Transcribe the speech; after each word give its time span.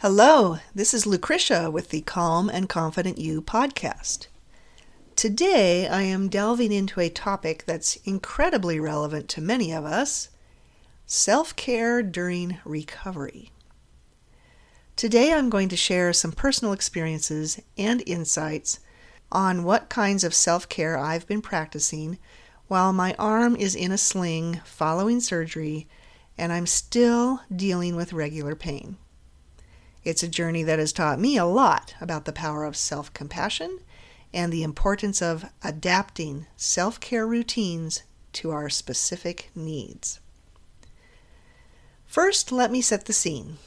Hello, 0.00 0.58
this 0.76 0.94
is 0.94 1.08
Lucretia 1.08 1.72
with 1.72 1.88
the 1.88 2.02
Calm 2.02 2.48
and 2.48 2.68
Confident 2.68 3.18
You 3.18 3.42
podcast. 3.42 4.28
Today 5.16 5.88
I 5.88 6.02
am 6.02 6.28
delving 6.28 6.70
into 6.70 7.00
a 7.00 7.08
topic 7.08 7.64
that's 7.66 7.96
incredibly 8.04 8.78
relevant 8.78 9.28
to 9.30 9.40
many 9.40 9.72
of 9.72 9.84
us 9.84 10.28
self 11.04 11.56
care 11.56 12.00
during 12.00 12.58
recovery. 12.64 13.50
Today 14.94 15.32
I'm 15.32 15.50
going 15.50 15.68
to 15.70 15.76
share 15.76 16.12
some 16.12 16.30
personal 16.30 16.72
experiences 16.72 17.60
and 17.76 18.00
insights 18.06 18.78
on 19.32 19.64
what 19.64 19.88
kinds 19.88 20.22
of 20.22 20.32
self 20.32 20.68
care 20.68 20.96
I've 20.96 21.26
been 21.26 21.42
practicing 21.42 22.20
while 22.68 22.92
my 22.92 23.16
arm 23.18 23.56
is 23.56 23.74
in 23.74 23.90
a 23.90 23.98
sling 23.98 24.60
following 24.64 25.18
surgery 25.18 25.88
and 26.38 26.52
I'm 26.52 26.66
still 26.66 27.40
dealing 27.52 27.96
with 27.96 28.12
regular 28.12 28.54
pain. 28.54 28.96
It's 30.08 30.22
a 30.22 30.28
journey 30.28 30.62
that 30.62 30.78
has 30.78 30.94
taught 30.94 31.20
me 31.20 31.36
a 31.36 31.44
lot 31.44 31.94
about 32.00 32.24
the 32.24 32.32
power 32.32 32.64
of 32.64 32.78
self 32.78 33.12
compassion 33.12 33.80
and 34.32 34.50
the 34.50 34.62
importance 34.62 35.20
of 35.20 35.44
adapting 35.62 36.46
self 36.56 36.98
care 36.98 37.26
routines 37.26 38.04
to 38.32 38.50
our 38.50 38.70
specific 38.70 39.50
needs. 39.54 40.18
First, 42.06 42.50
let 42.50 42.70
me 42.70 42.80
set 42.80 43.04
the 43.04 43.12
scene. 43.12 43.58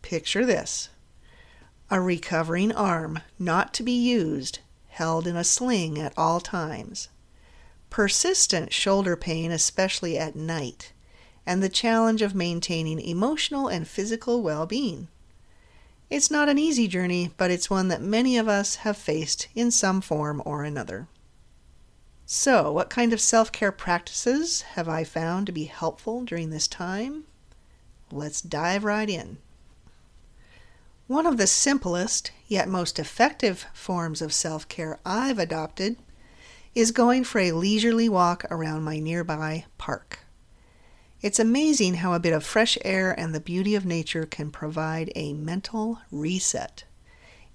Picture 0.00 0.46
this 0.46 0.88
a 1.90 2.00
recovering 2.00 2.72
arm, 2.72 3.18
not 3.38 3.74
to 3.74 3.82
be 3.82 3.92
used, 3.92 4.60
held 4.88 5.26
in 5.26 5.36
a 5.36 5.44
sling 5.44 5.98
at 5.98 6.14
all 6.16 6.40
times. 6.40 7.10
Persistent 7.90 8.72
shoulder 8.72 9.16
pain, 9.16 9.50
especially 9.50 10.16
at 10.16 10.34
night, 10.34 10.94
and 11.44 11.62
the 11.62 11.68
challenge 11.68 12.22
of 12.22 12.34
maintaining 12.34 13.02
emotional 13.02 13.68
and 13.68 13.86
physical 13.86 14.42
well 14.42 14.64
being. 14.64 15.08
It's 16.10 16.30
not 16.30 16.48
an 16.48 16.58
easy 16.58 16.88
journey, 16.88 17.30
but 17.36 17.52
it's 17.52 17.70
one 17.70 17.86
that 17.88 18.02
many 18.02 18.36
of 18.36 18.48
us 18.48 18.76
have 18.76 18.96
faced 18.96 19.46
in 19.54 19.70
some 19.70 20.00
form 20.00 20.42
or 20.44 20.64
another. 20.64 21.06
So, 22.26 22.72
what 22.72 22.90
kind 22.90 23.12
of 23.12 23.20
self 23.20 23.52
care 23.52 23.70
practices 23.70 24.62
have 24.62 24.88
I 24.88 25.04
found 25.04 25.46
to 25.46 25.52
be 25.52 25.64
helpful 25.64 26.24
during 26.24 26.50
this 26.50 26.66
time? 26.66 27.24
Let's 28.10 28.40
dive 28.40 28.82
right 28.82 29.08
in. 29.08 29.38
One 31.06 31.26
of 31.26 31.36
the 31.36 31.46
simplest, 31.46 32.32
yet 32.48 32.68
most 32.68 32.98
effective 32.98 33.66
forms 33.72 34.20
of 34.20 34.34
self 34.34 34.66
care 34.68 34.98
I've 35.06 35.38
adopted 35.38 35.96
is 36.74 36.90
going 36.90 37.22
for 37.22 37.40
a 37.40 37.52
leisurely 37.52 38.08
walk 38.08 38.44
around 38.50 38.82
my 38.82 38.98
nearby 38.98 39.64
park. 39.78 40.20
It's 41.22 41.38
amazing 41.38 41.96
how 41.96 42.14
a 42.14 42.18
bit 42.18 42.32
of 42.32 42.44
fresh 42.44 42.78
air 42.82 43.12
and 43.18 43.34
the 43.34 43.40
beauty 43.40 43.74
of 43.74 43.84
nature 43.84 44.24
can 44.24 44.50
provide 44.50 45.12
a 45.14 45.34
mental 45.34 45.98
reset. 46.10 46.84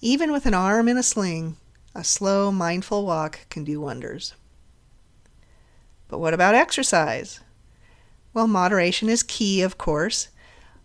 Even 0.02 0.32
with 0.32 0.46
an 0.46 0.54
arm 0.54 0.88
in 0.88 0.98
a 0.98 1.04
sling, 1.04 1.58
a 1.96 2.04
slow, 2.04 2.52
mindful 2.52 3.08
walk 3.08 3.40
can 3.50 3.64
do 3.64 3.82
wonders. 3.82 4.36
But 6.08 6.20
what 6.20 6.36
about 6.36 6.54
exercise? 6.54 7.40
Well, 8.36 8.46
moderation 8.46 9.10
is 9.10 9.24
key, 9.24 9.64
of 9.64 9.80
course. 9.80 10.28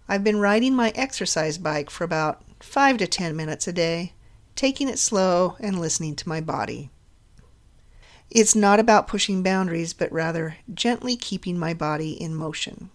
I've 0.09 0.25
been 0.25 0.41
riding 0.41 0.75
my 0.75 0.91
exercise 0.95 1.59
bike 1.59 1.91
for 1.91 2.05
about 2.05 2.43
five 2.61 2.97
to 2.99 3.07
ten 3.07 3.37
minutes 3.37 3.69
a 3.69 3.75
day, 3.75 4.15
taking 4.57 4.89
it 4.89 4.99
slow 4.99 5.57
and 5.61 5.79
listening 5.79 6.17
to 6.17 6.29
my 6.29 6.41
body. 6.41 6.91
It's 8.31 8.55
not 8.55 8.79
about 8.79 9.09
pushing 9.09 9.43
boundaries, 9.43 9.93
but 9.93 10.13
rather 10.13 10.57
gently 10.73 11.17
keeping 11.17 11.59
my 11.59 11.75
body 11.75 12.13
in 12.13 12.35
motion. 12.35 12.91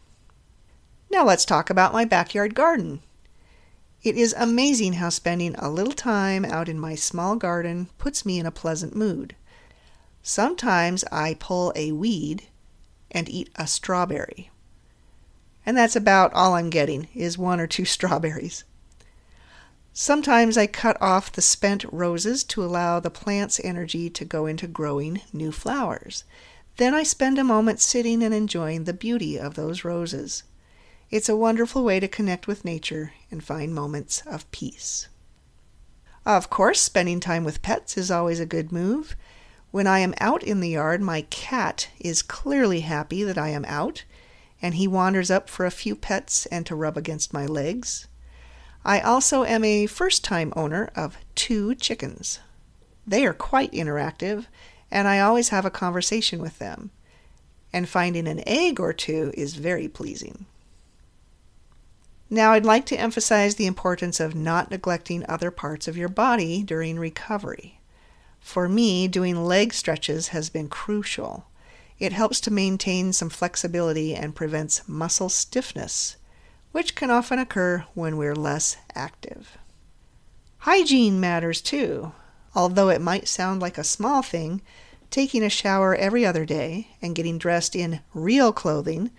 Now 1.12 1.26
let's 1.26 1.44
talk 1.44 1.70
about 1.70 1.92
my 1.92 2.06
backyard 2.06 2.56
garden. 2.56 3.02
It 4.02 4.18
is 4.18 4.34
amazing 4.38 4.94
how 4.94 5.10
spending 5.10 5.56
a 5.56 5.70
little 5.70 5.94
time 5.94 6.46
out 6.46 6.70
in 6.70 6.80
my 6.80 6.96
small 6.96 7.36
garden 7.36 7.90
puts 7.98 8.26
me 8.26 8.40
in 8.40 8.46
a 8.46 8.52
pleasant 8.52 8.96
mood. 8.96 9.36
Sometimes 10.24 11.04
I 11.12 11.34
pull 11.34 11.74
a 11.76 11.92
weed 11.92 12.44
and 13.12 13.28
eat 13.28 13.50
a 13.56 13.68
strawberry. 13.68 14.52
And 15.66 15.76
that's 15.76 15.96
about 15.96 16.34
all 16.34 16.54
I'm 16.54 16.70
getting 16.70 17.08
is 17.14 17.38
one 17.38 17.60
or 17.60 17.68
two 17.68 17.86
strawberries. 17.96 18.64
Sometimes 19.98 20.58
I 20.58 20.68
cut 20.68 21.02
off 21.02 21.32
the 21.32 21.42
spent 21.42 21.86
roses 21.90 22.44
to 22.44 22.62
allow 22.62 23.00
the 23.00 23.10
plant's 23.10 23.62
energy 23.64 24.10
to 24.10 24.26
go 24.26 24.46
into 24.46 24.68
growing 24.68 25.22
new 25.32 25.54
flowers. 25.54 26.26
Then 26.76 26.94
I 26.94 27.04
spend 27.04 27.40
a 27.40 27.46
moment 27.46 27.80
sitting 27.80 28.22
and 28.22 28.34
enjoying 28.34 28.84
the 28.84 28.94
beauty 28.94 29.40
of 29.40 29.54
those 29.54 29.86
roses. 29.86 30.44
It's 31.10 31.30
a 31.30 31.38
wonderful 31.38 31.86
way 31.86 32.02
to 32.02 32.10
connect 32.10 32.46
with 32.46 32.66
nature 32.66 33.14
and 33.32 33.42
find 33.42 33.74
moments 33.74 34.22
of 34.26 34.52
peace. 34.52 35.08
Of 36.26 36.50
course, 36.50 36.82
spending 36.82 37.22
time 37.22 37.46
with 37.46 37.62
pets 37.62 37.98
is 37.98 38.12
always 38.12 38.42
a 38.42 38.46
good 38.46 38.74
move. 38.74 39.16
When 39.72 39.88
I 39.88 40.00
am 40.00 40.14
out 40.20 40.44
in 40.44 40.60
the 40.60 40.72
yard, 40.72 41.02
my 41.02 41.22
cat 41.22 41.88
is 42.02 42.22
clearly 42.22 42.82
happy 42.82 43.24
that 43.24 43.38
I 43.38 43.48
am 43.48 43.64
out, 43.64 44.04
and 44.62 44.76
he 44.76 44.90
wanders 44.90 45.32
up 45.32 45.50
for 45.50 45.66
a 45.66 45.72
few 45.72 45.96
pets 45.96 46.48
and 46.48 46.66
to 46.66 46.76
rub 46.76 46.98
against 46.98 47.32
my 47.32 47.46
legs. 47.46 48.08
I 48.88 49.00
also 49.00 49.44
am 49.44 49.64
a 49.64 49.88
first 49.88 50.24
time 50.24 50.54
owner 50.56 50.92
of 50.96 51.18
two 51.34 51.74
chickens. 51.74 52.40
They 53.08 53.26
are 53.26 53.34
quite 53.34 53.72
interactive, 53.72 54.46
and 54.92 55.08
I 55.08 55.20
always 55.20 55.50
have 55.50 55.66
a 55.66 55.72
conversation 55.72 56.40
with 56.40 56.60
them. 56.60 56.92
And 57.74 57.90
finding 57.90 58.28
an 58.28 58.48
egg 58.48 58.80
or 58.80 58.94
two 58.94 59.34
is 59.34 59.56
very 59.56 59.88
pleasing. 59.88 60.46
Now, 62.30 62.52
I'd 62.52 62.64
like 62.64 62.86
to 62.88 63.00
emphasize 63.00 63.56
the 63.56 63.66
importance 63.66 64.20
of 64.20 64.36
not 64.36 64.70
neglecting 64.70 65.26
other 65.28 65.50
parts 65.50 65.88
of 65.88 65.98
your 65.98 66.10
body 66.10 66.62
during 66.62 67.00
recovery. 67.00 67.80
For 68.40 68.70
me, 68.70 69.08
doing 69.08 69.46
leg 69.46 69.74
stretches 69.74 70.28
has 70.28 70.52
been 70.52 70.70
crucial. 70.70 71.48
It 71.98 72.14
helps 72.14 72.40
to 72.42 72.52
maintain 72.52 73.14
some 73.14 73.30
flexibility 73.30 74.14
and 74.14 74.36
prevents 74.36 74.88
muscle 74.88 75.30
stiffness 75.30 76.18
which 76.76 76.94
can 76.94 77.10
often 77.10 77.40
occur 77.40 77.86
when 77.94 78.18
we're 78.18 78.36
less 78.36 78.76
active. 78.94 79.58
Hygiene 80.58 81.22
matters 81.22 81.62
too. 81.62 82.12
Although 82.54 82.90
it 82.90 83.00
might 83.00 83.30
sound 83.30 83.62
like 83.62 83.78
a 83.78 83.84
small 83.86 84.22
thing, 84.22 84.62
taking 85.10 85.42
a 85.42 85.50
shower 85.50 85.96
every 85.96 86.26
other 86.26 86.44
day 86.44 86.90
and 87.02 87.16
getting 87.16 87.38
dressed 87.38 87.78
in 87.78 88.02
real 88.14 88.52
clothing 88.52 89.10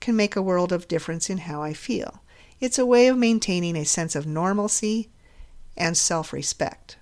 can 0.00 0.16
make 0.16 0.34
a 0.34 0.42
world 0.42 0.72
of 0.72 0.88
difference 0.88 1.30
in 1.30 1.38
how 1.38 1.62
I 1.62 1.74
feel. 1.74 2.24
It's 2.58 2.76
a 2.76 2.84
way 2.84 3.06
of 3.06 3.16
maintaining 3.16 3.76
a 3.76 3.84
sense 3.84 4.16
of 4.16 4.26
normalcy 4.26 5.08
and 5.76 5.96
self 5.96 6.32
respect. 6.32 6.96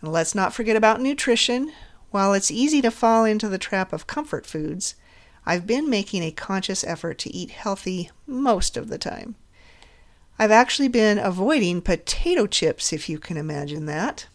And 0.00 0.10
let's 0.10 0.34
not 0.34 0.52
forget 0.52 0.74
about 0.74 1.00
nutrition. 1.00 1.70
While 2.10 2.32
it's 2.32 2.50
easy 2.50 2.82
to 2.82 2.90
fall 2.90 3.24
into 3.24 3.48
the 3.48 3.58
trap 3.58 3.92
of 3.92 4.08
comfort 4.08 4.44
foods, 4.44 4.96
I've 5.48 5.66
been 5.66 5.88
making 5.88 6.22
a 6.22 6.30
conscious 6.30 6.84
effort 6.84 7.16
to 7.20 7.34
eat 7.34 7.48
healthy 7.52 8.10
most 8.26 8.76
of 8.76 8.88
the 8.88 8.98
time. 8.98 9.34
I've 10.38 10.50
actually 10.50 10.88
been 10.88 11.18
avoiding 11.18 11.80
potato 11.80 12.46
chips, 12.46 12.92
if 12.92 13.08
you 13.08 13.18
can 13.18 13.38
imagine 13.38 13.86
that. 13.86 14.26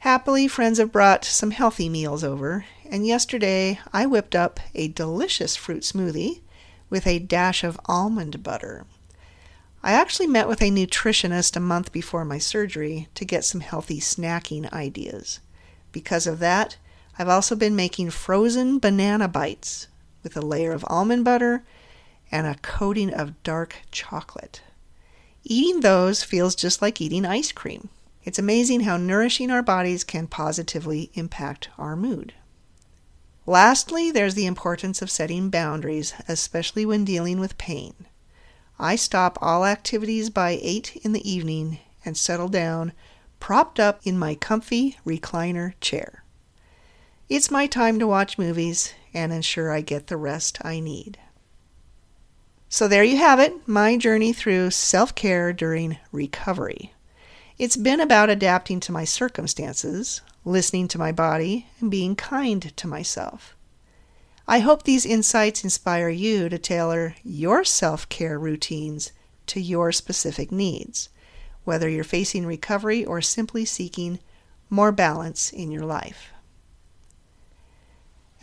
Happily, 0.00 0.46
friends 0.46 0.76
have 0.76 0.92
brought 0.92 1.24
some 1.24 1.52
healthy 1.52 1.88
meals 1.88 2.22
over, 2.22 2.66
and 2.84 3.06
yesterday 3.06 3.80
I 3.94 4.04
whipped 4.04 4.34
up 4.34 4.60
a 4.74 4.88
delicious 4.88 5.56
fruit 5.56 5.84
smoothie 5.84 6.42
with 6.90 7.06
a 7.06 7.18
dash 7.18 7.64
of 7.64 7.80
almond 7.86 8.42
butter. 8.42 8.84
I 9.82 9.92
actually 9.92 10.26
met 10.26 10.48
with 10.48 10.60
a 10.60 10.70
nutritionist 10.70 11.56
a 11.56 11.60
month 11.60 11.92
before 11.92 12.26
my 12.26 12.36
surgery 12.36 13.08
to 13.14 13.24
get 13.24 13.42
some 13.46 13.62
healthy 13.62 14.00
snacking 14.00 14.70
ideas. 14.70 15.40
Because 15.92 16.26
of 16.26 16.40
that, 16.40 16.76
I've 17.18 17.30
also 17.30 17.56
been 17.56 17.74
making 17.74 18.10
frozen 18.10 18.78
banana 18.78 19.28
bites 19.28 19.86
with 20.24 20.36
a 20.36 20.42
layer 20.42 20.72
of 20.72 20.84
almond 20.88 21.24
butter 21.24 21.62
and 22.32 22.46
a 22.46 22.56
coating 22.56 23.14
of 23.14 23.40
dark 23.44 23.76
chocolate. 23.92 24.62
Eating 25.44 25.80
those 25.80 26.24
feels 26.24 26.56
just 26.56 26.82
like 26.82 27.00
eating 27.00 27.24
ice 27.24 27.52
cream. 27.52 27.90
It's 28.24 28.38
amazing 28.38 28.80
how 28.80 28.96
nourishing 28.96 29.50
our 29.50 29.62
bodies 29.62 30.02
can 30.02 30.26
positively 30.26 31.10
impact 31.14 31.68
our 31.78 31.94
mood. 31.94 32.32
Lastly, 33.46 34.10
there's 34.10 34.34
the 34.34 34.46
importance 34.46 35.02
of 35.02 35.10
setting 35.10 35.50
boundaries, 35.50 36.14
especially 36.26 36.86
when 36.86 37.04
dealing 37.04 37.38
with 37.38 37.58
pain. 37.58 37.94
I 38.78 38.96
stop 38.96 39.38
all 39.42 39.66
activities 39.66 40.30
by 40.30 40.58
8 40.62 40.96
in 41.04 41.12
the 41.12 41.30
evening 41.30 41.78
and 42.04 42.16
settle 42.16 42.48
down, 42.48 42.92
propped 43.38 43.78
up 43.78 44.00
in 44.04 44.18
my 44.18 44.34
comfy 44.34 44.96
recliner 45.06 45.74
chair. 45.80 46.23
It's 47.26 47.50
my 47.50 47.66
time 47.66 47.98
to 48.00 48.06
watch 48.06 48.36
movies 48.36 48.92
and 49.14 49.32
ensure 49.32 49.70
I 49.70 49.80
get 49.80 50.08
the 50.08 50.16
rest 50.18 50.58
I 50.62 50.78
need. 50.78 51.18
So, 52.68 52.86
there 52.86 53.02
you 53.04 53.16
have 53.16 53.40
it 53.40 53.66
my 53.66 53.96
journey 53.96 54.34
through 54.34 54.72
self 54.72 55.14
care 55.14 55.52
during 55.52 55.96
recovery. 56.12 56.92
It's 57.56 57.78
been 57.78 58.00
about 58.00 58.28
adapting 58.28 58.78
to 58.80 58.92
my 58.92 59.04
circumstances, 59.04 60.20
listening 60.44 60.86
to 60.88 60.98
my 60.98 61.12
body, 61.12 61.66
and 61.80 61.90
being 61.90 62.14
kind 62.14 62.76
to 62.76 62.86
myself. 62.86 63.56
I 64.46 64.58
hope 64.58 64.82
these 64.82 65.06
insights 65.06 65.64
inspire 65.64 66.10
you 66.10 66.50
to 66.50 66.58
tailor 66.58 67.14
your 67.24 67.64
self 67.64 68.06
care 68.10 68.38
routines 68.38 69.12
to 69.46 69.62
your 69.62 69.92
specific 69.92 70.52
needs. 70.52 71.08
whether 71.64 71.88
you're 71.88 72.04
facing 72.04 72.44
recovery 72.44 73.02
or 73.02 73.22
simply 73.22 73.64
seeking 73.64 74.18
more 74.68 74.92
balance 74.92 75.50
in 75.50 75.72
your 75.72 75.86
life. 75.86 76.33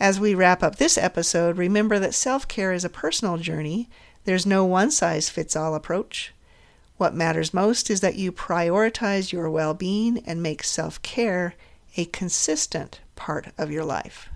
As 0.02 0.18
we 0.18 0.34
wrap 0.34 0.64
up 0.64 0.78
this 0.78 0.98
episode, 0.98 1.56
remember 1.56 2.00
that 2.00 2.12
self 2.12 2.48
care 2.48 2.72
is 2.72 2.84
a 2.84 2.88
personal 2.88 3.36
journey. 3.36 3.88
There's 4.24 4.44
no 4.44 4.64
one 4.64 4.90
size 4.90 5.28
fits 5.28 5.54
all 5.54 5.76
approach. 5.76 6.34
What 6.96 7.14
matters 7.14 7.54
most 7.54 7.88
is 7.88 8.00
that 8.00 8.16
you 8.16 8.32
prioritize 8.32 9.30
your 9.30 9.48
well 9.48 9.74
being 9.74 10.18
and 10.26 10.42
make 10.42 10.64
self 10.64 11.00
care 11.02 11.54
a 11.96 12.06
consistent 12.06 13.00
part 13.14 13.52
of 13.56 13.70
your 13.70 13.84
life. 13.84 14.28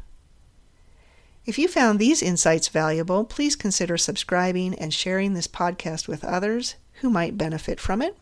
If 1.45 1.59
you 1.59 1.67
found 1.67 1.99
these 1.99 2.23
insights 2.23 2.69
valuable, 2.69 3.25
please 3.25 3.57
consider 3.57 3.99
subscribing 3.99 4.73
and 4.77 4.95
sharing 4.95 5.35
this 5.35 5.49
podcast 5.49 6.07
with 6.07 6.25
others 6.25 6.77
who 7.01 7.11
might 7.11 7.37
benefit 7.37 7.81
from 7.81 8.01
it. 8.03 8.17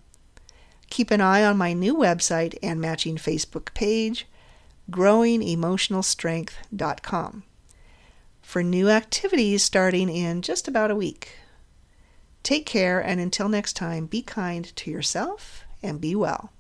Keep 0.89 1.11
an 1.11 1.21
eye 1.21 1.45
on 1.45 1.59
my 1.59 1.75
new 1.75 1.95
website 1.95 2.57
and 2.63 2.81
matching 2.81 3.17
Facebook 3.17 3.75
page 3.75 4.27
growingemotionalstrength.com 4.91 7.43
for 8.43 8.63
new 8.63 8.91
activities 8.91 9.63
starting 9.63 10.09
in 10.09 10.43
just 10.43 10.69
about 10.69 10.91
a 10.91 10.97
week. 10.97 11.39
Take 12.43 12.67
care, 12.67 13.01
and 13.01 13.21
until 13.21 13.49
next 13.49 13.75
time, 13.75 14.07
be 14.07 14.23
kind 14.23 14.75
to 14.77 14.91
yourself 14.91 15.65
and 15.83 16.01
be 16.01 16.15
well. 16.15 16.54